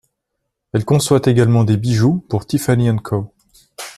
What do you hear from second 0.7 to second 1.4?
Elle conçoit